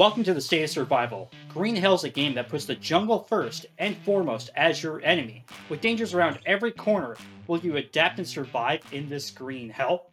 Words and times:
Welcome 0.00 0.24
to 0.24 0.32
the 0.32 0.40
State 0.40 0.62
of 0.62 0.70
Survival. 0.70 1.30
Green 1.50 1.76
Hell 1.76 1.92
is 1.92 2.04
a 2.04 2.08
game 2.08 2.32
that 2.32 2.48
puts 2.48 2.64
the 2.64 2.74
jungle 2.74 3.18
first 3.24 3.66
and 3.76 3.94
foremost 3.98 4.48
as 4.56 4.82
your 4.82 5.02
enemy. 5.02 5.44
With 5.68 5.82
dangers 5.82 6.14
around 6.14 6.38
every 6.46 6.72
corner, 6.72 7.18
will 7.46 7.58
you 7.58 7.76
adapt 7.76 8.16
and 8.16 8.26
survive 8.26 8.80
in 8.92 9.10
this 9.10 9.30
Green 9.30 9.68
Hell? 9.68 10.10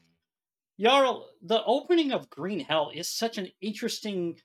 Jarl, 0.78 1.29
the 1.42 1.63
opening 1.63 2.12
of 2.12 2.29
Green 2.29 2.60
Hell 2.60 2.92
is 2.94 3.07
such 3.07 3.38
an 3.38 3.47
interesting 3.61 4.38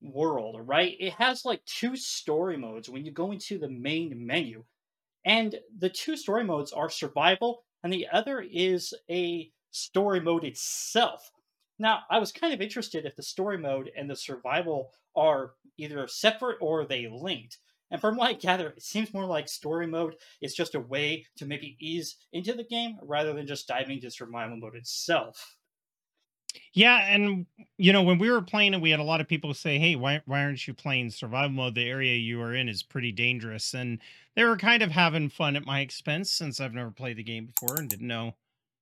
world, 0.00 0.60
right? 0.62 0.94
It 1.00 1.14
has 1.14 1.44
like 1.44 1.64
two 1.64 1.96
story 1.96 2.56
modes 2.56 2.88
when 2.88 3.04
you 3.04 3.10
go 3.10 3.32
into 3.32 3.58
the 3.58 3.68
main 3.68 4.24
menu. 4.24 4.62
And 5.24 5.58
the 5.76 5.90
two 5.90 6.16
story 6.16 6.44
modes 6.44 6.72
are 6.72 6.88
survival, 6.88 7.64
and 7.82 7.92
the 7.92 8.06
other 8.12 8.46
is 8.48 8.94
a 9.10 9.50
story 9.72 10.20
mode 10.20 10.44
itself. 10.44 11.32
Now, 11.78 12.04
I 12.10 12.18
was 12.18 12.32
kind 12.32 12.52
of 12.54 12.60
interested 12.60 13.04
if 13.06 13.16
the 13.16 13.22
story 13.22 13.58
mode 13.58 13.90
and 13.96 14.08
the 14.10 14.16
survival 14.16 14.92
are 15.16 15.54
either 15.76 16.06
separate 16.08 16.58
or 16.60 16.84
they 16.84 17.08
linked. 17.08 17.58
And 17.90 18.00
from 18.00 18.16
what 18.16 18.30
I 18.30 18.32
gather, 18.34 18.70
it 18.70 18.82
seems 18.82 19.12
more 19.14 19.26
like 19.26 19.48
story 19.48 19.86
mode 19.86 20.16
is 20.40 20.54
just 20.54 20.74
a 20.74 20.80
way 20.80 21.26
to 21.36 21.46
maybe 21.46 21.76
ease 21.80 22.16
into 22.32 22.54
the 22.54 22.64
game 22.64 22.98
rather 23.02 23.32
than 23.32 23.46
just 23.46 23.68
diving 23.68 23.96
into 23.96 24.10
survival 24.10 24.56
mode 24.56 24.74
itself. 24.76 25.56
Yeah, 26.72 26.98
and 27.06 27.46
you 27.78 27.92
know, 27.92 28.02
when 28.02 28.18
we 28.18 28.30
were 28.30 28.42
playing 28.42 28.74
it, 28.74 28.80
we 28.80 28.90
had 28.90 29.00
a 29.00 29.04
lot 29.04 29.20
of 29.20 29.28
people 29.28 29.54
say, 29.54 29.78
"Hey, 29.78 29.96
why 29.96 30.22
why 30.26 30.42
aren't 30.44 30.66
you 30.66 30.74
playing 30.74 31.10
survival 31.10 31.50
mode? 31.50 31.74
The 31.74 31.88
area 31.88 32.14
you 32.16 32.40
are 32.40 32.54
in 32.54 32.68
is 32.68 32.82
pretty 32.82 33.12
dangerous." 33.12 33.74
And 33.74 34.00
they 34.34 34.44
were 34.44 34.56
kind 34.56 34.82
of 34.82 34.90
having 34.92 35.28
fun 35.30 35.56
at 35.56 35.64
my 35.64 35.80
expense 35.80 36.30
since 36.30 36.60
I've 36.60 36.74
never 36.74 36.90
played 36.90 37.16
the 37.16 37.22
game 37.24 37.46
before 37.46 37.78
and 37.80 37.88
didn't 37.90 38.06
know 38.06 38.36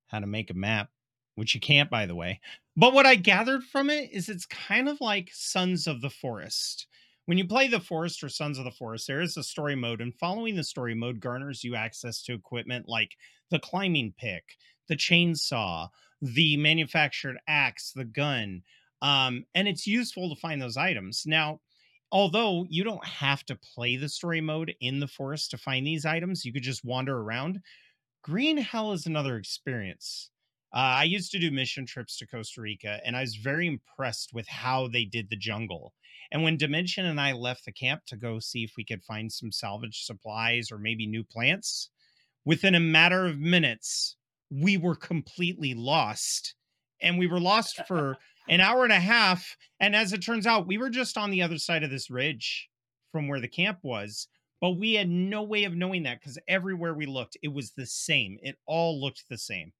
how 0.09 0.21
to 0.21 0.27
make 0.27 0.51
a 0.51 0.55
map, 0.55 0.91
which 1.35 1.55
you 1.55 1.61
can't, 1.61 1.91
by 1.91 2.07
the 2.07 2.15
way. 2.15 2.41
But 2.77 2.95
what 2.95 3.07
I 3.07 3.15
gathered 3.15 3.65
from 3.65 3.91
it 3.91 4.11
is 4.13 4.29
it's 4.29 4.47
kind 4.47 4.89
of 4.89 5.01
like 5.01 5.31
Sons 5.33 5.87
of 5.87 6.01
the 6.01 6.11
Forest. 6.11 6.87
When 7.27 7.39
you 7.39 7.47
play 7.47 7.69
the 7.69 7.81
Forest 7.81 8.23
or 8.25 8.29
Sons 8.29 8.59
of 8.59 8.65
the 8.65 8.71
Forest, 8.71 9.07
there 9.07 9.21
is 9.21 9.37
a 9.37 9.43
story 9.43 9.77
mode, 9.77 10.01
and 10.01 10.15
following 10.15 10.57
the 10.57 10.65
story 10.65 10.95
mode 10.95 11.21
garners 11.21 11.63
you 11.63 11.75
access 11.75 12.23
to 12.23 12.35
equipment 12.35 12.89
like 12.89 13.17
the 13.51 13.61
climbing 13.61 14.15
pick, 14.19 14.57
the 14.89 14.97
chainsaw, 14.97 15.89
the 16.21 16.57
manufactured 16.57 17.39
axe, 17.47 17.93
the 17.93 18.05
gun. 18.05 18.63
Um, 19.03 19.45
and 19.55 19.69
it's 19.69 19.87
useful 19.87 20.35
to 20.35 20.41
find 20.41 20.61
those 20.61 20.77
items. 20.77 21.25
Now, 21.27 21.61
although 22.11 22.67
you 22.69 22.85
don't 22.85 23.05
have 23.05 23.45
to 23.47 23.59
play 23.75 23.97
the 23.97 24.09
story 24.09 24.41
mode 24.41 24.75
in 24.81 25.01
the 25.01 25.09
forest 25.09 25.51
to 25.51 25.59
find 25.59 25.87
these 25.87 26.05
items, 26.05 26.45
you 26.45 26.53
could 26.53 26.63
just 26.63 26.85
wander 26.85 27.19
around. 27.19 27.61
Green 28.23 28.57
Hell 28.57 28.93
is 28.93 29.07
another 29.07 29.37
experience. 29.37 30.31
Uh, 30.75 31.01
I 31.01 31.05
used 31.05 31.31
to 31.33 31.39
do 31.39 31.51
mission 31.51 31.85
trips 31.85 32.17
to 32.19 32.27
Costa 32.27 32.63
Rica, 32.63 32.99
and 33.05 33.15
I 33.15 33.21
was 33.21 33.37
very 33.37 33.67
impressed 33.67 34.33
with 34.33 34.49
how 34.49 34.89
they 34.89 35.05
did 35.05 35.29
the 35.29 35.37
jungle. 35.37 35.93
And 36.31 36.43
when 36.43 36.57
Dimension 36.57 37.05
and 37.05 37.21
I 37.21 37.33
left 37.33 37.67
the 37.67 37.73
camp 37.73 38.03
to 38.07 38.17
go 38.17 38.39
see 38.39 38.65
if 38.65 38.73
we 38.79 38.85
could 38.85 39.05
find 39.05 39.31
some 39.31 39.53
salvage 39.53 40.05
supplies 40.05 40.73
or 40.73 40.79
maybe 40.79 41.07
new 41.07 41.25
plants, 41.25 41.91
within 42.47 42.75
a 42.75 42.81
matter 42.81 43.27
of 43.27 43.39
minutes, 43.39 44.17
we 44.51 44.79
were 44.79 44.97
completely 44.97 45.75
lost. 45.75 46.55
And 47.03 47.19
we 47.19 47.27
were 47.27 47.41
lost 47.41 47.87
for 47.87 48.17
an 48.49 48.61
hour 48.63 48.85
and 48.85 48.93
a 48.95 49.01
half. 49.01 49.57
And 49.79 49.95
as 49.95 50.15
it 50.15 50.23
turns 50.23 50.47
out, 50.47 50.67
we 50.67 50.79
were 50.79 50.91
just 50.91 51.19
on 51.19 51.31
the 51.31 51.43
other 51.43 51.59
side 51.59 51.83
of 51.83 51.91
this 51.91 52.09
ridge 52.09 52.71
from 53.11 53.29
where 53.29 53.41
the 53.41 53.49
camp 53.49 53.81
was. 53.83 54.27
But 54.59 54.79
we 54.79 54.95
had 54.95 55.11
no 55.11 55.43
way 55.43 55.65
of 55.65 55.75
knowing 55.75 56.05
that 56.05 56.21
because 56.21 56.39
everywhere 56.49 56.95
we 56.95 57.05
looked, 57.05 57.37
it 57.43 57.49
was 57.49 57.73
the 57.73 57.87
same. 57.87 58.39
It 58.43 58.57
all 58.65 58.99
looked 58.99 59.25
the 59.29 59.37
same. 59.37 59.73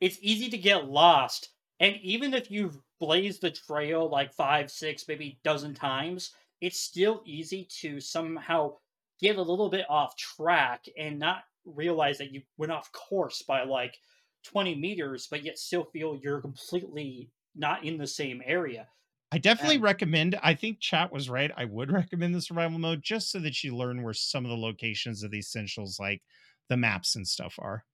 It's 0.00 0.18
easy 0.20 0.48
to 0.50 0.58
get 0.58 0.88
lost. 0.88 1.50
And 1.80 1.96
even 1.96 2.34
if 2.34 2.50
you've 2.50 2.80
blazed 2.98 3.42
the 3.42 3.50
trail 3.50 4.08
like 4.08 4.32
five, 4.32 4.70
six, 4.70 5.06
maybe 5.06 5.40
dozen 5.44 5.74
times, 5.74 6.34
it's 6.60 6.80
still 6.80 7.22
easy 7.26 7.64
to 7.80 8.00
somehow 8.00 8.76
get 9.20 9.36
a 9.36 9.42
little 9.42 9.68
bit 9.68 9.86
off 9.88 10.16
track 10.16 10.86
and 10.96 11.18
not 11.18 11.44
realize 11.64 12.18
that 12.18 12.32
you 12.32 12.42
went 12.56 12.72
off 12.72 12.92
course 12.92 13.42
by 13.42 13.64
like 13.64 13.98
20 14.44 14.74
meters, 14.74 15.26
but 15.30 15.42
yet 15.44 15.58
still 15.58 15.84
feel 15.84 16.16
you're 16.16 16.40
completely 16.40 17.30
not 17.54 17.84
in 17.84 17.98
the 17.98 18.06
same 18.06 18.42
area. 18.44 18.88
I 19.32 19.38
definitely 19.38 19.78
recommend. 19.78 20.38
I 20.42 20.54
think 20.54 20.80
chat 20.80 21.12
was 21.12 21.28
right. 21.28 21.50
I 21.56 21.64
would 21.64 21.90
recommend 22.00 22.34
the 22.34 22.40
survival 22.40 22.78
mode 22.78 23.02
just 23.02 23.30
so 23.30 23.40
that 23.40 23.62
you 23.64 23.76
learn 23.76 24.02
where 24.02 24.14
some 24.14 24.44
of 24.44 24.50
the 24.50 24.56
locations 24.56 25.22
of 25.22 25.30
the 25.30 25.38
essentials, 25.38 25.98
like 25.98 26.22
the 26.68 26.76
maps 26.76 27.16
and 27.16 27.26
stuff, 27.26 27.56
are. 27.58 27.84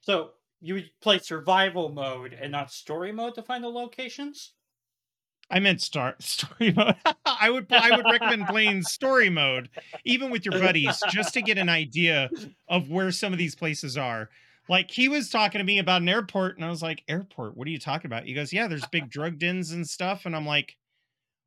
So 0.00 0.32
you 0.60 0.74
would 0.74 0.90
play 1.00 1.18
survival 1.18 1.88
mode 1.90 2.32
and 2.32 2.52
not 2.52 2.72
story 2.72 3.12
mode 3.12 3.34
to 3.36 3.42
find 3.42 3.62
the 3.64 3.68
locations? 3.68 4.52
I 5.50 5.60
meant 5.60 5.80
start 5.80 6.22
story 6.22 6.72
mode. 6.72 6.96
I 7.26 7.50
would 7.50 7.66
I 7.72 7.96
would 7.96 8.04
recommend 8.04 8.46
playing 8.46 8.82
story 8.82 9.30
mode, 9.30 9.70
even 10.04 10.30
with 10.30 10.44
your 10.44 10.58
buddies, 10.58 11.02
just 11.08 11.34
to 11.34 11.42
get 11.42 11.58
an 11.58 11.68
idea 11.68 12.30
of 12.68 12.90
where 12.90 13.10
some 13.12 13.32
of 13.32 13.38
these 13.38 13.54
places 13.54 13.96
are. 13.96 14.28
Like 14.68 14.90
he 14.90 15.08
was 15.08 15.30
talking 15.30 15.60
to 15.60 15.64
me 15.64 15.78
about 15.78 16.02
an 16.02 16.08
airport, 16.08 16.56
and 16.56 16.64
I 16.64 16.70
was 16.70 16.82
like, 16.82 17.02
"Airport? 17.08 17.56
What 17.56 17.66
are 17.66 17.70
you 17.70 17.78
talking 17.78 18.06
about?" 18.06 18.24
He 18.24 18.34
goes, 18.34 18.52
"Yeah, 18.52 18.68
there's 18.68 18.86
big 18.86 19.08
drug 19.10 19.38
dens 19.38 19.72
and 19.72 19.88
stuff," 19.88 20.26
and 20.26 20.36
I'm 20.36 20.46
like, 20.46 20.76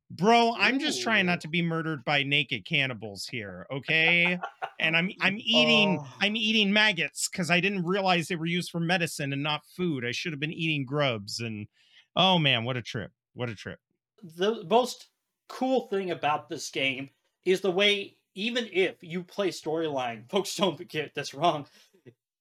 "Bro, 0.09 0.55
I'm 0.57 0.79
just 0.79 1.03
trying 1.03 1.27
not 1.27 1.41
to 1.41 1.47
be 1.47 1.61
murdered 1.61 2.03
by 2.05 2.23
naked 2.23 2.65
cannibals 2.65 3.27
here, 3.27 3.67
okay?" 3.71 4.39
And 4.81 4.97
I'm 4.97 5.11
I'm 5.21 5.37
eating 5.37 5.99
oh. 6.01 6.07
I'm 6.19 6.35
eating 6.35 6.73
maggots 6.73 7.29
because 7.29 7.49
I 7.49 7.59
didn't 7.59 7.85
realize 7.85 8.27
they 8.27 8.35
were 8.35 8.45
used 8.45 8.71
for 8.71 8.79
medicine 8.79 9.31
and 9.31 9.43
not 9.43 9.61
food. 9.77 10.03
I 10.03 10.11
should 10.11 10.33
have 10.33 10.39
been 10.39 10.51
eating 10.51 10.85
grubs, 10.85 11.39
and 11.39 11.67
oh 12.15 12.37
man, 12.37 12.65
what 12.65 12.77
a 12.77 12.81
trip! 12.81 13.11
What 13.33 13.49
a 13.49 13.55
trip! 13.55 13.79
the 14.23 14.63
most 14.69 15.07
cool 15.47 15.87
thing 15.87 16.11
about 16.11 16.49
this 16.49 16.69
game 16.69 17.09
is 17.45 17.61
the 17.61 17.71
way 17.71 18.17
even 18.33 18.69
if 18.71 18.95
you 19.01 19.23
play 19.23 19.49
storyline, 19.49 20.29
folks 20.29 20.55
don't 20.55 20.87
get 20.87 21.13
this 21.13 21.33
wrong. 21.33 21.65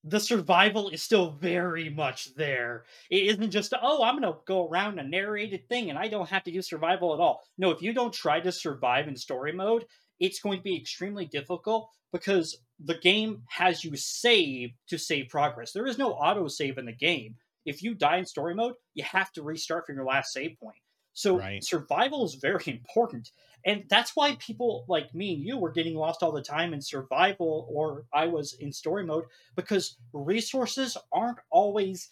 The 0.05 0.21
survival 0.21 0.89
is 0.89 1.03
still 1.03 1.33
very 1.33 1.91
much 1.91 2.35
there. 2.35 2.85
It 3.11 3.25
isn't 3.25 3.51
just, 3.51 3.75
oh, 3.83 4.03
I'm 4.03 4.19
going 4.19 4.33
to 4.33 4.39
go 4.47 4.67
around 4.67 4.99
a 4.99 5.03
narrated 5.03 5.69
thing 5.69 5.91
and 5.91 5.99
I 5.99 6.09
don't 6.09 6.29
have 6.29 6.45
to 6.45 6.53
do 6.53 6.63
survival 6.63 7.13
at 7.13 7.21
all. 7.21 7.43
No, 7.59 7.71
if 7.71 7.83
you 7.83 7.93
don't 7.93 8.13
try 8.13 8.41
to 8.41 8.51
survive 8.51 9.09
in 9.09 9.17
story 9.17 9.53
mode, 9.53 9.85
it's 10.21 10.41
going 10.41 10.59
to 10.59 10.65
be 10.65 10.77
extremely 10.77 11.27
difficult 11.27 11.91
because 12.13 12.59
the 12.85 12.99
game 12.99 13.43
has 13.49 13.85
you 13.85 13.97
save 13.97 14.71
to 14.89 14.99
save 14.99 15.29
progress. 15.29 15.73
There 15.73 15.87
is 15.87 15.99
no 15.99 16.13
auto 16.13 16.49
save 16.49 16.79
in 16.79 16.87
the 16.87 16.93
game. 16.93 17.37
If 17.65 17.83
you 17.83 17.95
die 17.95 18.19
in 18.19 18.27
story 18.27 18.55
mode, 18.55 18.75
you 18.95 19.05
have 19.05 19.33
to 19.33 19.43
restart 19.43 19.87
from 19.87 19.97
your 19.97 20.05
last 20.05 20.33
save 20.33 20.59
point. 20.59 20.79
So 21.13 21.39
right. 21.39 21.63
survival 21.63 22.25
is 22.25 22.35
very 22.35 22.65
important. 22.67 23.33
And 23.67 23.85
that's 23.89 24.17
why 24.17 24.37
people 24.39 24.85
like 24.89 25.15
me 25.15 25.35
and 25.35 25.43
you 25.43 25.59
were 25.59 25.73
getting 25.73 25.95
lost 25.95 26.23
all 26.23 26.33
the 26.33 26.43
time 26.43 26.73
in 26.73 26.81
survival 26.81 27.67
or 27.71 28.05
I 28.13 28.27
was 28.27 28.55
in 28.55 28.73
story 28.73 29.05
mode 29.05 29.25
because 29.57 29.97
resources 30.13 30.97
aren't 31.13 31.39
always 31.51 32.11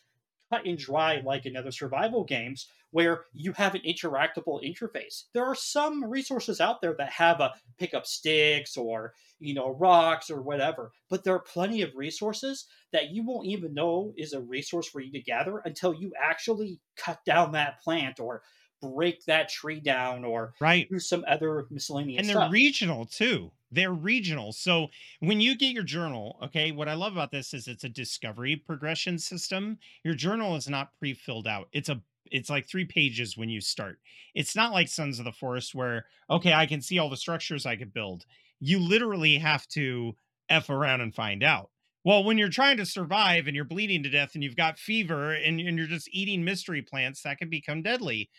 cut 0.51 0.67
and 0.67 0.79
dry 0.79 1.21
like 1.25 1.47
in 1.47 1.57
other 1.57 1.71
survival 1.71 2.25
games 2.25 2.69
where 2.91 3.25
you 3.33 3.53
have 3.53 3.75
an 3.75 3.83
interactable 3.83 4.63
interface. 4.65 5.25
There 5.35 5.45
are 5.45 5.55
some 5.55 6.05
resources 6.05 6.61
out 6.61 6.81
there 6.81 6.95
that 6.99 7.11
have 7.11 7.41
a 7.41 7.53
pick 7.79 7.93
up 7.93 8.07
sticks 8.07 8.77
or 8.77 9.13
you 9.39 9.55
know 9.55 9.71
rocks 9.71 10.31
or 10.31 10.41
whatever, 10.41 10.93
but 11.11 11.25
there 11.25 11.35
are 11.35 11.41
plenty 11.41 11.83
of 11.83 11.95
resources 11.95 12.67
that 12.93 13.11
you 13.11 13.25
won't 13.25 13.47
even 13.47 13.75
know 13.75 14.13
is 14.17 14.33
a 14.33 14.41
resource 14.41 14.89
for 14.89 15.01
you 15.01 15.13
to 15.13 15.21
gather 15.21 15.59
until 15.65 15.95
you 15.95 16.13
actually 16.21 16.81
cut 16.97 17.25
down 17.25 17.53
that 17.53 17.81
plant 17.83 18.19
or 18.21 18.43
break 18.81 19.25
that 19.27 19.49
tree 19.49 19.81
down 19.81 20.25
or 20.25 20.55
right. 20.61 20.89
do 20.91 20.99
some 20.99 21.25
other 21.29 21.67
miscellaneous 21.71 22.21
and 22.21 22.29
they're 22.29 22.37
stuff. 22.37 22.53
regional 22.53 23.07
too. 23.07 23.51
They're 23.71 23.93
regional. 23.93 24.53
So 24.53 24.89
when 25.21 25.41
you 25.41 25.57
get 25.57 25.75
your 25.75 25.85
journal 25.85 26.39
okay 26.43 26.73
what 26.73 26.89
i 26.89 26.95
love 26.95 27.13
about 27.13 27.31
this 27.31 27.53
is 27.53 27.69
it's 27.69 27.85
a 27.85 27.89
discovery 27.89 28.57
progression 28.57 29.19
system. 29.19 29.79
Your 30.05 30.15
journal 30.15 30.57
is 30.57 30.69
not 30.69 30.91
pre-filled 30.99 31.47
out. 31.47 31.69
It's 31.73 31.89
a 31.89 32.01
it's 32.31 32.51
like 32.51 32.69
three 32.69 32.85
pages 32.85 33.39
when 33.39 33.49
you 33.49 33.61
start. 33.61 33.99
It's 34.35 34.55
not 34.55 34.73
like 34.73 34.89
sons 34.89 35.19
of 35.19 35.25
the 35.25 35.33
forest 35.33 35.75
where 35.75 36.07
okay 36.31 36.53
i 36.53 36.67
can 36.67 36.83
see 36.83 36.99
all 36.99 37.11
the 37.11 37.17
structures 37.17 37.67
i 37.67 37.77
could 37.77 37.93
build. 37.93 38.25
You 38.61 38.79
literally 38.79 39.39
have 39.39 39.67
to 39.69 40.17
f 40.49 40.71
around 40.71 41.01
and 41.01 41.15
find 41.15 41.43
out. 41.43 41.71
Well, 42.05 42.25
when 42.25 42.39
you're 42.39 42.49
trying 42.49 42.77
to 42.79 42.87
survive 42.87 43.47
and 43.47 43.55
you're 43.55 43.65
bleeding 43.65 44.03
to 44.05 44.09
death 44.09 44.35
and 44.35 44.43
you've 44.43 44.57
got 44.57 44.79
fever 44.79 45.33
and, 45.33 45.61
and 45.61 45.77
you're 45.77 45.87
just 45.87 46.09
eating 46.11 46.45
mystery 46.45 46.81
plants, 46.81 47.23
that 47.23 47.39
can 47.39 47.51
become 47.51 47.83
deadly 47.83 48.31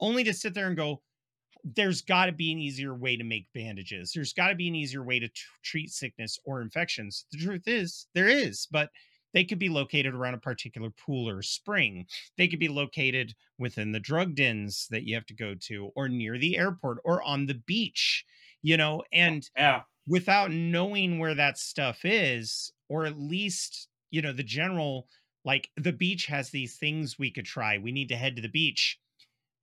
only 0.00 0.24
to 0.24 0.34
sit 0.34 0.54
there 0.54 0.68
and 0.68 0.76
go, 0.76 1.02
there's 1.64 2.02
got 2.02 2.26
to 2.26 2.32
be 2.32 2.52
an 2.52 2.58
easier 2.58 2.94
way 2.94 3.16
to 3.16 3.24
make 3.24 3.48
bandages. 3.52 4.12
There's 4.14 4.32
got 4.32 4.48
to 4.48 4.54
be 4.54 4.68
an 4.68 4.74
easier 4.74 5.02
way 5.02 5.18
to 5.18 5.28
t- 5.28 5.34
treat 5.64 5.90
sickness 5.90 6.38
or 6.44 6.62
infections. 6.62 7.26
The 7.32 7.38
truth 7.38 7.66
is, 7.66 8.06
there 8.14 8.28
is, 8.28 8.68
but 8.70 8.90
they 9.34 9.44
could 9.44 9.58
be 9.58 9.68
located 9.68 10.14
around 10.14 10.34
a 10.34 10.38
particular 10.38 10.90
pool 10.90 11.28
or 11.28 11.42
spring. 11.42 12.06
They 12.38 12.48
could 12.48 12.60
be 12.60 12.68
located 12.68 13.34
within 13.58 13.92
the 13.92 14.00
drug 14.00 14.34
dens 14.34 14.86
that 14.90 15.02
you 15.02 15.14
have 15.14 15.26
to 15.26 15.34
go 15.34 15.54
to, 15.62 15.90
or 15.96 16.08
near 16.08 16.38
the 16.38 16.56
airport, 16.56 16.98
or 17.04 17.22
on 17.22 17.46
the 17.46 17.60
beach, 17.66 18.24
you 18.62 18.76
know, 18.76 19.00
oh, 19.00 19.04
and 19.12 19.50
yeah. 19.56 19.82
without 20.06 20.52
knowing 20.52 21.18
where 21.18 21.34
that 21.34 21.58
stuff 21.58 22.04
is, 22.04 22.72
or 22.88 23.06
at 23.06 23.18
least, 23.18 23.88
you 24.10 24.22
know, 24.22 24.32
the 24.32 24.44
general, 24.44 25.08
like 25.44 25.68
the 25.76 25.92
beach 25.92 26.26
has 26.26 26.50
these 26.50 26.76
things 26.76 27.18
we 27.18 27.30
could 27.30 27.44
try. 27.44 27.76
We 27.76 27.92
need 27.92 28.08
to 28.10 28.16
head 28.16 28.36
to 28.36 28.42
the 28.42 28.48
beach 28.48 28.98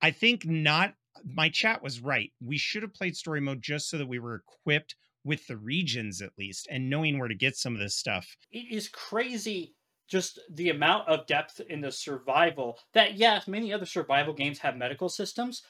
I 0.04 0.10
think 0.10 0.44
not 0.44 0.92
my 1.24 1.48
chat 1.48 1.82
was 1.82 2.02
right. 2.02 2.30
We 2.38 2.58
should 2.58 2.82
have 2.82 2.92
played 2.92 3.16
story 3.16 3.40
mode 3.40 3.62
just 3.62 3.88
so 3.88 3.96
that 3.96 4.06
we 4.06 4.18
were 4.18 4.42
equipped 4.46 4.96
with 5.24 5.46
the 5.46 5.56
regions 5.56 6.20
at 6.20 6.36
least 6.36 6.68
and 6.70 6.90
knowing 6.90 7.18
where 7.18 7.28
to 7.28 7.34
get 7.34 7.56
some 7.56 7.72
of 7.72 7.80
this 7.80 7.96
stuff. 7.96 8.36
It 8.52 8.66
is 8.70 8.86
crazy 8.86 9.74
just 10.06 10.38
the 10.52 10.68
amount 10.68 11.08
of 11.08 11.26
depth 11.26 11.58
in 11.70 11.80
the 11.80 11.90
survival 11.90 12.78
that 12.92 13.14
yes, 13.14 13.48
many 13.48 13.72
other 13.72 13.86
survival 13.86 14.34
games 14.34 14.58
have 14.58 14.76
medical 14.76 15.08
systems, 15.08 15.62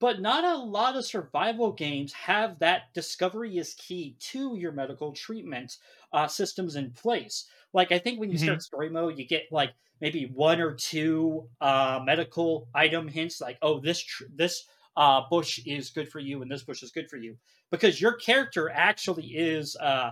but 0.00 0.20
not 0.20 0.44
a 0.44 0.56
lot 0.62 0.96
of 0.96 1.04
survival 1.06 1.72
games 1.72 2.12
have 2.14 2.58
that 2.60 2.92
discovery 2.94 3.58
is 3.58 3.74
key 3.74 4.16
to 4.20 4.56
your 4.56 4.72
medical 4.72 5.12
treatment 5.12 5.76
uh, 6.12 6.26
systems 6.26 6.76
in 6.76 6.92
place. 6.92 7.48
Like 7.72 7.92
I 7.92 7.98
think 7.98 8.18
when 8.18 8.30
you 8.32 8.38
Mhm. 8.38 8.38
start 8.38 8.62
story 8.62 8.90
mode, 8.90 9.18
you 9.18 9.26
get 9.26 9.44
like 9.52 9.74
maybe 10.00 10.26
one 10.34 10.60
or 10.60 10.74
two 10.74 11.48
uh, 11.60 12.00
medical 12.04 12.68
item 12.74 13.08
hints, 13.08 13.40
like 13.40 13.58
oh 13.62 13.80
this 13.80 14.02
tr- 14.02 14.24
this 14.34 14.66
uh, 14.96 15.22
bush 15.30 15.60
is 15.66 15.90
good 15.90 16.10
for 16.10 16.18
you 16.18 16.42
and 16.42 16.50
this 16.50 16.64
bush 16.64 16.82
is 16.82 16.90
good 16.90 17.08
for 17.08 17.16
you, 17.16 17.38
because 17.70 18.00
your 18.00 18.14
character 18.14 18.70
actually 18.70 19.26
is 19.28 19.76
uh, 19.80 20.10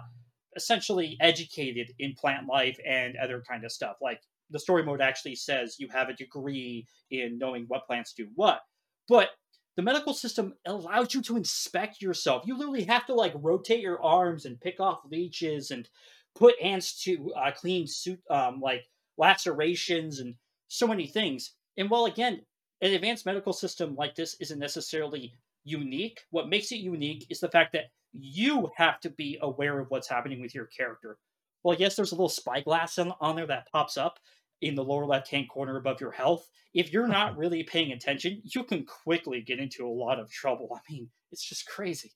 essentially 0.57 1.17
educated 1.21 1.93
in 1.99 2.15
plant 2.15 2.47
life 2.47 2.79
and 2.87 3.17
other 3.17 3.43
kind 3.49 3.65
of 3.65 3.73
stuff. 3.73 3.97
Like 4.01 4.23
the 4.51 4.59
story 4.59 4.83
mode 4.83 5.01
actually 5.01 5.37
says 5.37 5.77
you 5.79 5.89
have 5.89 6.09
a 6.09 6.15
degree 6.15 6.87
in 7.11 7.39
knowing 7.39 7.65
what 7.69 7.87
plants 7.87 8.13
do 8.15 8.29
what, 8.35 8.63
but 9.09 9.31
the 9.79 9.83
medical 9.85 10.13
system 10.13 10.55
allows 10.67 11.15
you 11.15 11.23
to 11.23 11.37
inspect 11.37 12.03
yourself. 12.03 12.43
You 12.45 12.59
literally 12.59 12.83
have 12.83 13.07
to 13.07 13.15
like 13.15 13.33
rotate 13.37 13.79
your 13.79 14.03
arms 14.03 14.45
and 14.45 14.61
pick 14.61 14.81
off 14.81 15.03
leeches 15.09 15.71
and 15.71 15.89
put 16.35 16.57
ants 16.61 17.01
to 17.05 17.33
uh, 17.35 17.53
clean 17.53 17.87
suit 17.87 18.19
um, 18.29 18.61
like 18.61 18.87
lacerations 19.19 20.19
and 20.19 20.35
so 20.67 20.89
many 20.89 21.07
things. 21.07 21.53
And 21.77 21.89
while 21.89 22.07
again, 22.07 22.41
an 22.81 22.93
advanced 22.93 23.25
medical 23.25 23.53
system 23.53 23.95
like 23.95 24.17
this 24.17 24.35
isn't 24.41 24.59
necessarily 24.59 25.33
unique, 25.63 26.23
what 26.31 26.49
makes 26.49 26.73
it 26.73 26.79
unique 26.79 27.27
is 27.31 27.39
the 27.39 27.49
fact 27.49 27.73
that 27.75 27.93
you 28.13 28.73
have 28.75 28.99
to 29.03 29.11
be 29.11 29.39
aware 29.43 29.79
of 29.79 29.93
what's 29.93 30.09
happening 30.09 30.41
with 30.41 30.57
your 30.57 30.67
character. 30.67 31.19
Well, 31.63 31.77
yes, 31.79 31.95
there's 31.95 32.11
a 32.11 32.17
little 32.17 32.29
spyglass 32.29 32.99
on, 32.99 33.13
on 33.21 33.37
there 33.37 33.47
that 33.47 33.71
pops 33.71 33.97
up 33.97 34.19
in 34.61 34.75
the 34.75 34.85
lower 34.85 35.07
left 35.07 35.29
hand 35.31 35.49
corner 35.49 35.77
above 35.77 36.01
your 36.01 36.11
health. 36.11 36.49
If 36.75 36.93
you're 36.93 37.09
not 37.09 37.37
really 37.37 37.63
paying 37.63 37.93
attention, 37.93 38.43
you 38.45 38.65
can 38.65 38.85
quickly 38.85 39.41
get 39.41 39.59
into 39.59 39.87
a 39.87 39.91
lot 39.91 40.19
of 40.19 40.31
trouble. 40.31 40.69
I 40.75 40.93
mean, 40.93 41.09
it's 41.33 41.45
just 41.49 41.67
crazy. 41.67 42.13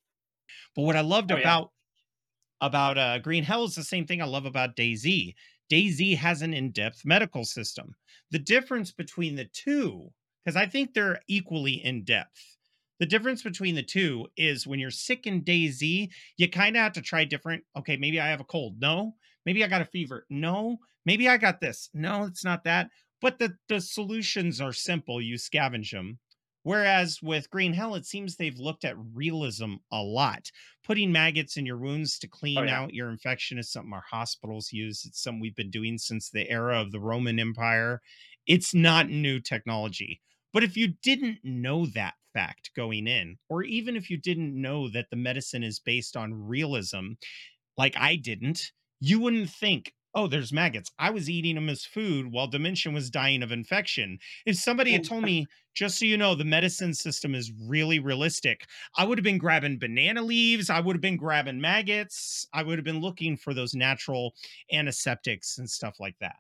But 0.77 0.83
what 0.83 0.97
I 0.97 1.00
loved 1.00 1.33
Oh, 1.33 1.37
yeah. 1.37 1.41
about 1.43 1.71
about 2.61 2.97
uh, 2.97 3.19
Green 3.19 3.43
Hell 3.43 3.65
is 3.65 3.75
the 3.75 3.83
same 3.83 4.06
thing 4.06 4.23
I 4.23 4.27
love 4.27 4.44
about 4.47 4.77
DayZ. 4.77 5.35
DayZ 5.71 6.17
has 6.19 6.43
an 6.43 6.55
in-depth 6.55 7.05
medical 7.05 7.44
system. 7.44 7.97
The 8.31 8.39
difference 8.39 8.93
between 8.93 9.35
the 9.35 9.47
two, 9.47 10.11
because 10.44 10.55
I 10.56 10.67
think 10.67 10.94
they're 10.94 11.21
equally 11.29 11.73
in 11.85 12.05
depth. 12.05 12.56
The 13.00 13.06
difference 13.06 13.43
between 13.43 13.75
the 13.75 13.83
two 13.83 14.29
is 14.37 14.65
when 14.67 14.79
you're 14.79 14.93
sick 14.93 15.27
in 15.27 15.43
DayZ, 15.43 16.09
you 16.37 16.49
kind 16.50 16.77
of 16.77 16.83
have 16.83 16.93
to 16.93 17.03
try 17.03 17.25
different. 17.25 17.65
Okay, 17.77 17.97
maybe 17.97 18.21
I 18.21 18.29
have 18.29 18.41
a 18.41 18.44
cold. 18.44 18.81
No. 18.81 19.17
Maybe 19.44 19.65
I 19.65 19.67
got 19.67 19.83
a 19.83 19.87
fever. 19.87 20.25
No. 20.31 20.79
Maybe 21.05 21.29
I 21.29 21.37
got 21.37 21.61
this. 21.61 21.91
No, 21.95 22.25
it's 22.25 22.45
not 22.45 22.65
that. 22.65 22.91
But 23.21 23.39
the 23.39 23.57
the 23.69 23.81
solutions 23.81 24.61
are 24.61 24.73
simple. 24.73 25.21
You 25.21 25.37
scavenge 25.37 25.91
them. 25.91 26.19
Whereas 26.65 27.21
with 27.21 27.51
Green 27.51 27.73
Hell, 27.73 27.97
it 27.97 28.07
seems 28.07 28.37
they've 28.37 28.59
looked 28.59 28.85
at 28.85 28.97
realism 28.97 29.75
a 29.91 30.01
lot. 30.03 30.51
Putting 30.85 31.11
maggots 31.11 31.57
in 31.57 31.67
your 31.67 31.79
wounds 31.79 32.19
to 32.21 32.29
oh, 32.29 32.31
clean 32.31 32.59
Oh, 32.63 32.63
yeah. 32.65 32.81
out 32.81 32.95
your 32.95 33.11
infection 33.11 33.59
is 33.59 33.71
something 33.71 33.93
our 33.93 34.05
hospitals 34.09 34.73
use. 34.73 35.05
It's 35.05 35.21
something 35.23 35.41
we've 35.41 35.57
been 35.57 35.71
doing 35.71 35.99
since 35.99 36.31
the 36.31 36.49
era 36.49 36.81
of 36.81 36.93
the 36.93 37.01
Roman 37.01 37.41
Empire. 37.41 38.01
It's 38.47 38.75
not 38.75 39.09
new 39.09 39.41
technology. 39.41 40.21
But 40.53 40.63
if 40.65 40.77
you 40.77 40.89
didn't 41.03 41.39
know 41.43 41.87
that 41.87 42.15
fact 42.33 42.71
going 42.77 43.07
in, 43.09 43.39
or 43.49 43.63
even 43.65 43.97
if 43.97 44.09
you 44.11 44.17
didn't 44.17 44.61
know 44.61 44.89
that 44.91 45.11
the 45.11 45.17
medicine 45.17 45.63
is 45.65 45.81
based 45.81 46.17
on 46.17 46.33
realism, 46.35 47.13
like 47.77 47.97
I 47.97 48.17
didn't, 48.17 48.73
you 49.01 49.21
wouldn't 49.21 49.51
think, 49.51 49.95
oh, 50.14 50.26
there's 50.26 50.53
maggots. 50.53 50.91
I 50.99 51.11
was 51.11 51.31
eating 51.31 51.55
them 51.55 51.69
as 51.69 51.85
food 51.85 52.32
while 52.32 52.47
Dimension 52.47 52.93
was 52.93 53.11
dying 53.11 53.43
of 53.43 53.53
infection. 53.53 54.19
If 54.47 54.56
somebody 54.56 54.93
had 54.93 55.05
told 55.05 55.25
me, 55.25 55.47
just 55.75 55.99
so 55.99 56.05
you 56.05 56.17
know, 56.19 56.35
the 56.35 56.44
medicine 56.44 56.93
system 56.94 57.35
is 57.35 57.53
really 57.67 57.99
realistic, 57.99 58.67
I 58.97 59.05
would 59.05 59.19
have 59.19 59.25
been 59.25 59.38
grabbing 59.38 59.79
banana 59.79 60.23
leaves. 60.23 60.69
I 60.70 60.81
would 60.81 60.97
have 60.97 61.00
been 61.00 61.17
grabbing 61.17 61.61
maggots. 61.61 62.47
I 62.53 62.62
would 62.62 62.79
have 62.79 62.85
been 62.85 63.00
looking 63.00 63.37
for 63.37 63.55
those 63.55 63.75
natural 63.75 64.35
antiseptics 64.70 65.59
and 65.59 65.69
stuff 65.70 65.99
like 65.99 66.19
that. 66.20 66.37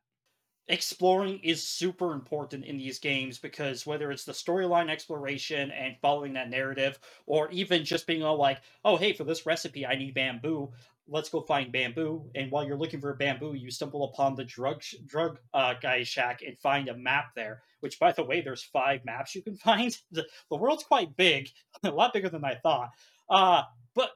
exploring 0.68 1.40
is 1.40 1.66
super 1.66 2.12
important 2.12 2.64
in 2.64 2.78
these 2.78 2.98
games 3.00 3.36
because 3.38 3.84
whether 3.84 4.12
it's 4.12 4.24
the 4.24 4.32
storyline 4.32 4.88
exploration 4.88 5.70
and 5.72 5.96
following 6.00 6.32
that 6.32 6.48
narrative 6.48 7.00
or 7.26 7.50
even 7.50 7.84
just 7.84 8.06
being 8.06 8.22
all 8.22 8.36
like 8.36 8.62
oh 8.84 8.96
hey 8.96 9.12
for 9.12 9.24
this 9.24 9.44
recipe 9.44 9.84
i 9.84 9.96
need 9.96 10.14
bamboo 10.14 10.70
let's 11.08 11.28
go 11.28 11.42
find 11.42 11.72
bamboo. 11.72 12.30
And 12.34 12.50
while 12.50 12.66
you're 12.66 12.76
looking 12.76 13.00
for 13.00 13.14
bamboo 13.14 13.54
you 13.54 13.70
stumble 13.70 14.04
upon 14.04 14.34
the 14.34 14.44
drug 14.44 14.82
sh- 14.82 14.96
drug 15.06 15.38
uh, 15.52 15.74
guy's 15.80 16.08
shack 16.08 16.42
and 16.46 16.58
find 16.58 16.88
a 16.88 16.96
map 16.96 17.32
there 17.34 17.62
which 17.82 17.98
by 17.98 18.12
the 18.12 18.24
way 18.24 18.40
there's 18.40 18.62
five 18.62 19.04
maps 19.04 19.34
you 19.34 19.42
can 19.42 19.56
find. 19.68 19.98
The, 20.10 20.26
the 20.50 20.56
world's 20.56 20.84
quite 20.84 21.16
big 21.16 21.50
a 21.82 21.90
lot 21.90 22.14
bigger 22.14 22.28
than 22.28 22.44
i 22.44 22.54
thought. 22.54 22.90
Uh, 23.28 23.62
but 23.94 24.10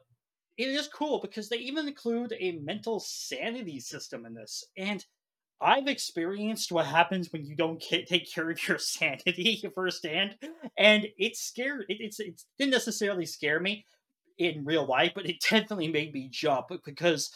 it 0.56 0.68
is 0.68 0.88
cool 0.88 1.20
because 1.20 1.48
they 1.48 1.56
even 1.56 1.86
include 1.86 2.34
a 2.38 2.52
mental 2.52 3.00
sanity 3.00 3.80
system 3.80 4.24
in 4.24 4.34
this. 4.34 4.64
And 4.76 5.04
I've 5.60 5.86
experienced 5.86 6.70
what 6.70 6.86
happens 6.86 7.32
when 7.32 7.44
you 7.44 7.56
don't 7.56 7.82
get, 7.82 8.06
take 8.06 8.30
care 8.32 8.50
of 8.50 8.68
your 8.68 8.78
sanity 8.78 9.62
firsthand, 9.74 10.36
and 10.76 11.06
it 11.16 11.36
scared. 11.36 11.86
It, 11.88 11.98
it's 12.00 12.20
it 12.20 12.42
didn't 12.58 12.72
necessarily 12.72 13.24
scare 13.24 13.58
me 13.58 13.86
in 14.38 14.64
real 14.64 14.86
life, 14.86 15.12
but 15.14 15.26
it 15.26 15.40
definitely 15.50 15.88
made 15.88 16.12
me 16.12 16.28
jump 16.30 16.68
because 16.84 17.30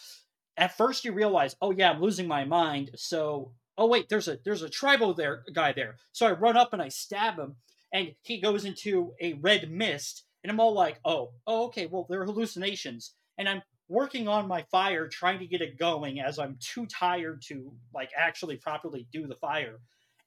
at 0.57 0.77
first 0.77 1.05
you 1.05 1.13
realize, 1.13 1.55
oh 1.61 1.71
yeah, 1.71 1.91
I'm 1.91 2.01
losing 2.01 2.27
my 2.27 2.45
mind. 2.45 2.91
So 2.95 3.53
oh 3.77 3.87
wait, 3.87 4.09
there's 4.09 4.27
a 4.27 4.37
there's 4.43 4.61
a 4.61 4.69
tribal 4.69 5.13
there 5.13 5.43
guy 5.53 5.73
there. 5.73 5.95
So 6.11 6.27
I 6.27 6.31
run 6.31 6.57
up 6.57 6.73
and 6.73 6.81
I 6.81 6.89
stab 6.89 7.37
him, 7.37 7.55
and 7.93 8.13
he 8.21 8.39
goes 8.39 8.65
into 8.65 9.13
a 9.21 9.33
red 9.33 9.71
mist, 9.71 10.23
and 10.43 10.51
I'm 10.51 10.59
all 10.59 10.73
like, 10.73 10.99
oh 11.05 11.31
oh 11.47 11.65
okay, 11.65 11.87
well 11.87 12.05
they're 12.09 12.25
hallucinations, 12.25 13.13
and 13.37 13.47
I'm 13.49 13.61
working 13.91 14.29
on 14.29 14.47
my 14.47 14.63
fire 14.71 15.07
trying 15.07 15.37
to 15.37 15.45
get 15.45 15.61
it 15.61 15.77
going 15.77 16.21
as 16.21 16.39
i'm 16.39 16.57
too 16.61 16.85
tired 16.85 17.41
to 17.41 17.73
like 17.93 18.09
actually 18.17 18.55
properly 18.55 19.05
do 19.11 19.27
the 19.27 19.35
fire 19.35 19.79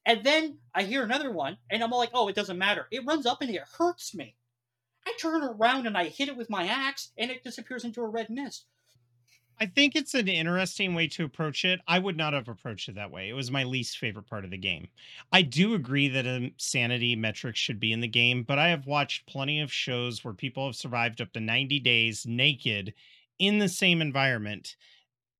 and 0.05 0.23
then 0.23 0.55
i 0.75 0.83
hear 0.83 1.03
another 1.03 1.31
one 1.31 1.57
and 1.71 1.83
i'm 1.83 1.91
all 1.91 1.97
like 1.97 2.11
oh 2.13 2.27
it 2.27 2.35
doesn't 2.35 2.59
matter 2.59 2.85
it 2.91 3.03
runs 3.07 3.25
up 3.25 3.41
and 3.41 3.49
it 3.49 3.63
hurts 3.75 4.13
me 4.13 4.35
i 5.05 5.13
turn 5.19 5.43
around 5.43 5.87
and 5.87 5.97
i 5.97 6.05
hit 6.05 6.29
it 6.29 6.37
with 6.37 6.49
my 6.49 6.67
axe 6.67 7.11
and 7.17 7.31
it 7.31 7.43
disappears 7.43 7.83
into 7.83 8.01
a 8.01 8.07
red 8.07 8.29
mist 8.29 8.65
I 9.57 9.67
think 9.67 9.95
it's 9.95 10.13
an 10.13 10.27
interesting 10.27 10.95
way 10.95 11.07
to 11.09 11.23
approach 11.23 11.63
it. 11.63 11.79
I 11.87 11.97
would 11.97 12.17
not 12.17 12.33
have 12.33 12.49
approached 12.49 12.89
it 12.89 12.95
that 12.95 13.11
way. 13.11 13.29
It 13.29 13.33
was 13.33 13.51
my 13.51 13.63
least 13.63 13.97
favorite 13.97 14.27
part 14.27 14.43
of 14.43 14.51
the 14.51 14.57
game. 14.57 14.89
I 15.31 15.43
do 15.43 15.75
agree 15.75 16.09
that 16.09 16.25
a 16.25 16.53
sanity 16.57 17.15
metric 17.15 17.55
should 17.55 17.79
be 17.79 17.93
in 17.93 18.01
the 18.01 18.07
game, 18.07 18.43
but 18.43 18.59
I 18.59 18.67
have 18.67 18.85
watched 18.85 19.27
plenty 19.27 19.61
of 19.61 19.71
shows 19.71 20.23
where 20.23 20.33
people 20.33 20.65
have 20.65 20.75
survived 20.75 21.21
up 21.21 21.31
to 21.33 21.39
90 21.39 21.79
days 21.79 22.25
naked 22.25 22.93
in 23.39 23.59
the 23.59 23.69
same 23.69 24.01
environment 24.01 24.75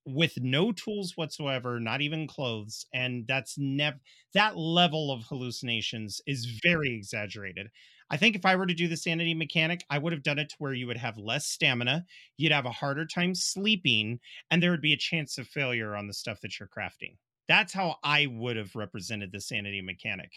with 0.05 0.39
no 0.41 0.71
tools 0.71 1.13
whatsoever, 1.15 1.79
not 1.79 2.01
even 2.01 2.27
clothes, 2.27 2.85
and 2.93 3.25
that's 3.27 3.57
never 3.57 3.97
that 4.33 4.57
level 4.57 5.11
of 5.11 5.23
hallucinations 5.23 6.21
is 6.27 6.59
very 6.63 6.93
exaggerated. 6.95 7.69
I 8.09 8.17
think 8.17 8.35
if 8.35 8.45
I 8.45 8.55
were 8.55 8.67
to 8.67 8.73
do 8.73 8.87
the 8.87 8.97
sanity 8.97 9.33
mechanic, 9.33 9.83
I 9.89 9.97
would 9.97 10.13
have 10.13 10.21
done 10.21 10.37
it 10.37 10.49
to 10.49 10.55
where 10.59 10.73
you 10.73 10.85
would 10.87 10.97
have 10.97 11.17
less 11.17 11.47
stamina, 11.47 12.05
you'd 12.37 12.51
have 12.51 12.65
a 12.65 12.71
harder 12.71 13.05
time 13.05 13.33
sleeping, 13.33 14.19
and 14.51 14.61
there 14.61 14.71
would 14.71 14.81
be 14.81 14.93
a 14.93 14.97
chance 14.97 15.37
of 15.37 15.47
failure 15.47 15.95
on 15.95 16.07
the 16.07 16.13
stuff 16.13 16.41
that 16.41 16.59
you're 16.59 16.69
crafting. 16.69 17.17
That's 17.47 17.73
how 17.73 17.97
I 18.03 18.27
would 18.27 18.57
have 18.57 18.75
represented 18.75 19.31
the 19.31 19.41
sanity 19.41 19.81
mechanic. 19.81 20.31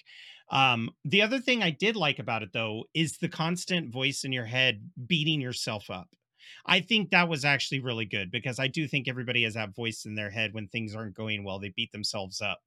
Um, 0.51 0.91
the 1.05 1.23
other 1.23 1.41
thing 1.41 1.63
I 1.63 1.71
did 1.71 1.97
like 1.97 2.19
about 2.19 2.43
it, 2.43 2.53
though, 2.53 2.85
is 2.95 3.19
the 3.19 3.29
constant 3.29 3.93
voice 3.93 4.25
in 4.25 4.33
your 4.33 4.45
head 4.47 4.91
beating 5.07 5.41
yourself 5.41 5.91
up. 5.91 6.09
I 6.67 6.81
think 6.81 7.11
that 7.11 7.29
was 7.29 7.45
actually 7.45 7.81
really 7.81 8.07
good 8.07 8.31
because 8.31 8.59
I 8.59 8.69
do 8.69 8.87
think 8.89 9.09
everybody 9.09 9.45
has 9.45 9.55
that 9.55 9.75
voice 9.75 10.05
in 10.07 10.15
their 10.15 10.31
head 10.31 10.55
when 10.55 10.69
things 10.69 10.95
aren't 10.95 11.15
going 11.15 11.45
well. 11.45 11.59
They 11.59 11.71
beat 11.71 11.93
themselves 11.93 12.41
up. 12.41 12.61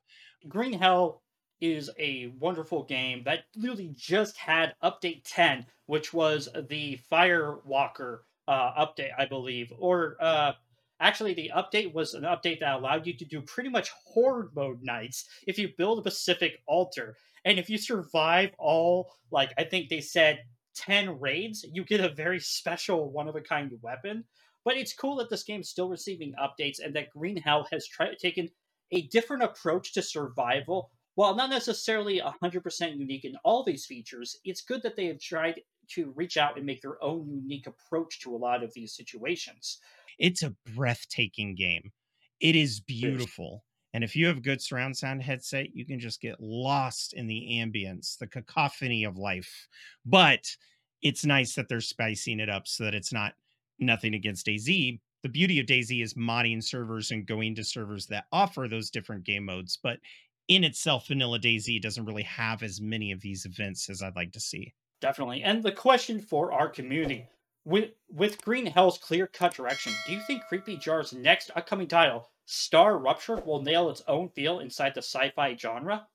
green 0.47 0.73
hell 0.73 1.23
is 1.59 1.89
a 2.00 2.33
wonderful 2.39 2.83
game 2.83 3.21
that 3.23 3.41
literally 3.55 3.93
just 3.95 4.35
had 4.38 4.73
update 4.83 5.21
10 5.25 5.65
which 5.85 6.13
was 6.13 6.50
the 6.69 7.00
firewalker 7.11 8.19
uh, 8.47 8.85
update 8.85 9.11
i 9.17 9.25
believe 9.25 9.71
or 9.77 10.17
uh, 10.19 10.51
actually 11.00 11.33
the 11.33 11.51
update 11.55 11.93
was 11.93 12.13
an 12.15 12.23
update 12.23 12.59
that 12.59 12.75
allowed 12.75 13.05
you 13.05 13.13
to 13.13 13.25
do 13.25 13.41
pretty 13.41 13.69
much 13.69 13.89
horde 14.05 14.50
mode 14.55 14.79
nights 14.81 15.25
if 15.47 15.57
you 15.59 15.69
build 15.77 16.00
a 16.00 16.11
specific 16.11 16.59
altar 16.67 17.15
and 17.45 17.59
if 17.59 17.69
you 17.69 17.77
survive 17.77 18.50
all 18.57 19.11
like 19.31 19.53
i 19.57 19.63
think 19.63 19.89
they 19.89 20.01
said 20.01 20.39
10 20.75 21.19
raids 21.19 21.65
you 21.71 21.83
get 21.83 22.01
a 22.01 22.13
very 22.13 22.39
special 22.39 23.11
one 23.11 23.27
of 23.27 23.35
a 23.35 23.41
kind 23.41 23.71
weapon 23.81 24.23
but 24.63 24.77
it's 24.77 24.93
cool 24.93 25.15
that 25.15 25.29
this 25.29 25.43
game's 25.43 25.69
still 25.69 25.89
receiving 25.89 26.33
updates 26.41 26.77
and 26.83 26.95
that 26.95 27.09
green 27.09 27.37
hell 27.37 27.67
has 27.71 27.87
tried 27.87 28.17
taken 28.19 28.49
a 28.91 29.07
different 29.07 29.43
approach 29.43 29.93
to 29.93 30.01
survival 30.01 30.91
while 31.15 31.35
not 31.35 31.49
necessarily 31.49 32.21
100% 32.21 32.97
unique 32.97 33.25
in 33.25 33.35
all 33.43 33.63
these 33.63 33.85
features 33.85 34.37
it's 34.45 34.61
good 34.61 34.81
that 34.83 34.95
they 34.95 35.05
have 35.05 35.19
tried 35.19 35.61
to 35.95 36.11
reach 36.15 36.37
out 36.37 36.57
and 36.57 36.65
make 36.65 36.81
their 36.81 37.03
own 37.03 37.29
unique 37.29 37.67
approach 37.67 38.19
to 38.21 38.35
a 38.35 38.37
lot 38.37 38.63
of 38.63 38.73
these 38.73 38.95
situations. 38.95 39.79
It's 40.17 40.43
a 40.43 40.55
breathtaking 40.75 41.55
game. 41.55 41.91
It 42.39 42.55
is 42.55 42.79
beautiful. 42.79 43.63
And 43.93 44.03
if 44.03 44.15
you 44.15 44.27
have 44.27 44.38
a 44.38 44.41
good 44.41 44.62
surround 44.62 44.95
sound 44.98 45.21
headset, 45.21 45.75
you 45.75 45.86
can 45.86 46.00
just 46.00 46.21
get 46.21 46.39
lost 46.39 47.13
in 47.13 47.27
the 47.27 47.60
ambience, 47.62 48.17
the 48.17 48.27
cacophony 48.27 49.03
of 49.03 49.17
life. 49.17 49.67
But 50.05 50.55
it's 51.01 51.25
nice 51.25 51.55
that 51.55 51.67
they're 51.67 51.81
spicing 51.81 52.39
it 52.39 52.50
up 52.50 52.67
so 52.67 52.86
that 52.86 52.95
it's 52.95 53.12
not 53.12 53.33
nothing 53.79 54.13
against 54.13 54.45
DayZ. 54.45 55.00
The 55.24 55.29
beauty 55.29 55.60
of 55.60 55.65
DayZ 55.65 56.01
is 56.01 56.13
modding 56.13 56.63
servers 56.63 57.12
and 57.12 57.25
going 57.25 57.55
to 57.55 57.63
servers 57.63 58.07
that 58.07 58.25
offer 58.31 58.67
those 58.67 58.89
different 58.89 59.24
game 59.24 59.45
modes. 59.45 59.77
But 59.81 60.00
in 60.48 60.63
itself, 60.63 61.07
vanilla 61.07 61.39
DayZ 61.39 61.81
doesn't 61.81 62.05
really 62.05 62.24
have 62.24 62.63
as 62.63 62.81
many 62.81 63.12
of 63.12 63.21
these 63.21 63.45
events 63.45 63.89
as 63.89 64.01
I'd 64.01 64.15
like 64.15 64.31
to 64.33 64.39
see. 64.39 64.74
Definitely. 65.00 65.43
And 65.43 65.63
the 65.63 65.71
question 65.71 66.19
for 66.19 66.51
our 66.51 66.69
community 66.69 67.27
with 67.65 67.91
with 68.10 68.41
Green 68.41 68.65
Hell's 68.65 68.98
clear 68.98 69.27
cut 69.27 69.53
direction, 69.53 69.93
do 70.05 70.13
you 70.13 70.19
think 70.21 70.43
Creepy 70.48 70.77
Jar's 70.77 71.13
next 71.13 71.51
upcoming 71.55 71.88
title, 71.88 72.30
StarRupture, 72.48 73.45
will 73.45 73.62
nail 73.62 73.89
its 73.89 74.03
own 74.07 74.29
feel 74.29 74.60
inside 74.60 74.93
the 74.93 75.01
sci-fi 75.01 75.55
genre? 75.55 76.07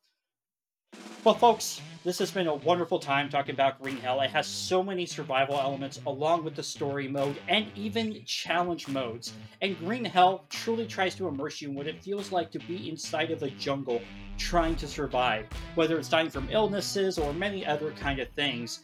Well, 1.25 1.35
folks, 1.35 1.81
this 2.05 2.21
has 2.21 2.31
been 2.31 2.47
a 2.47 2.55
wonderful 2.55 3.01
time 3.01 3.29
talking 3.29 3.55
about 3.55 3.83
Green 3.83 3.97
Hell. 3.97 4.21
It 4.21 4.31
has 4.31 4.47
so 4.47 4.81
many 4.81 5.07
survival 5.07 5.59
elements, 5.59 6.01
along 6.07 6.45
with 6.45 6.55
the 6.55 6.63
story 6.63 7.09
mode 7.09 7.37
and 7.49 7.67
even 7.75 8.25
challenge 8.25 8.87
modes. 8.87 9.33
And 9.61 9.77
Green 9.79 10.05
Hell 10.05 10.47
truly 10.49 10.87
tries 10.87 11.17
to 11.17 11.27
immerse 11.27 11.61
you 11.61 11.71
in 11.71 11.75
what 11.75 11.89
it 11.89 12.01
feels 12.03 12.31
like 12.31 12.53
to 12.53 12.61
be 12.61 12.89
inside 12.89 13.33
of 13.33 13.43
a 13.43 13.51
jungle 13.51 14.01
trying 14.39 14.77
to 14.77 14.87
survive, 14.87 15.47
whether 15.75 15.99
it's 15.99 16.09
dying 16.09 16.31
from 16.31 16.49
illnesses 16.51 17.19
or 17.19 17.33
many 17.33 17.67
other 17.67 17.91
kind 17.91 18.21
of 18.21 18.29
things. 18.37 18.81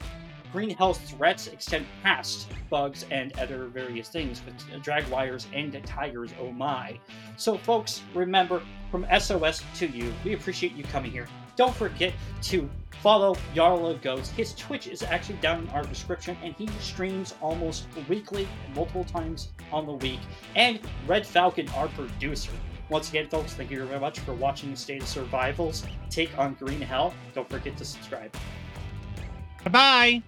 Green 0.53 0.71
Hell's 0.71 0.99
threats 0.99 1.47
extend 1.47 1.87
past 2.03 2.49
bugs 2.69 3.07
and 3.11 3.39
other 3.39 3.67
various 3.67 4.09
things, 4.09 4.41
but 4.45 4.55
uh, 4.75 4.79
jaguars 4.81 5.47
and 5.55 5.73
tigers, 5.87 6.31
oh 6.39 6.53
my. 6.53 6.99
So, 7.37 7.57
folks, 7.57 8.03
remember, 8.15 8.63
from 8.91 9.07
SOS 9.19 9.63
to 9.77 9.87
you, 9.87 10.13
we 10.25 10.35
appreciate 10.35 10.75
you 10.75 10.85
coming 10.85 11.11
here. 11.11 11.27
Don't 11.57 11.75
forget 11.75 12.13
to 12.43 12.69
follow 13.03 13.37
Jarl 13.55 13.87
of. 13.87 14.31
His 14.31 14.55
Twitch 14.55 14.87
is 14.87 15.03
actually 15.03 15.37
down 15.37 15.63
in 15.63 15.69
our 15.71 15.83
description, 15.83 16.37
and 16.43 16.55
he 16.55 16.69
streams 16.81 17.35
almost 17.41 17.87
weekly, 18.09 18.47
multiple 18.75 19.05
times 19.05 19.49
on 19.73 19.87
the 19.87 19.95
week. 19.95 20.21
And 20.55 20.81
Red 21.07 21.27
Falcon, 21.27 21.69
our 21.71 21.89
producer. 21.89 22.53
Once 22.91 23.09
again, 23.09 23.29
folks, 23.29 23.55
thank 23.55 23.71
you 23.71 23.85
very 23.85 24.01
much 24.01 24.19
for 24.21 24.35
watching 24.35 24.71
the 24.71 24.77
State 24.77 25.03
of 25.03 25.09
Survival's 25.09 25.85
take 26.11 26.37
on 26.39 26.55
Green 26.55 26.81
Hell. 26.81 27.15
Don't 27.35 27.49
forget 27.49 27.77
to 27.79 27.85
subscribe. 27.85 28.33
Bye 29.65 29.71
bye. 29.71 30.23